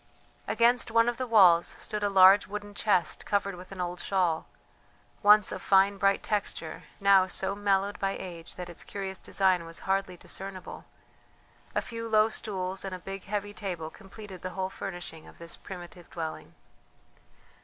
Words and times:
Against 0.47 0.89
one 0.89 1.07
of 1.07 1.17
the 1.17 1.27
walls 1.27 1.67
stood 1.77 2.01
a 2.01 2.09
large 2.09 2.47
wooden 2.47 2.73
chest 2.73 3.23
covered 3.23 3.53
with 3.53 3.71
an 3.71 3.79
old 3.79 3.99
shawl, 3.99 4.47
once 5.21 5.51
of 5.51 5.61
fine 5.61 5.99
bright 5.99 6.23
texture, 6.23 6.85
now 6.99 7.27
so 7.27 7.53
mellowed 7.53 7.99
by 7.99 8.13
age 8.17 8.55
that 8.55 8.67
its 8.67 8.83
curious 8.83 9.19
design 9.19 9.63
was 9.63 9.81
hardly 9.81 10.17
discernible; 10.17 10.85
a 11.75 11.83
few 11.83 12.07
low 12.09 12.29
stools 12.29 12.83
and 12.83 12.95
a 12.95 13.05
big 13.05 13.25
heavy 13.25 13.53
table 13.53 13.91
completed 13.91 14.41
the 14.41 14.49
whole 14.57 14.71
furnishing 14.71 15.27
of 15.27 15.37
this 15.37 15.55
primitive 15.55 16.09
dwelling. 16.09 16.55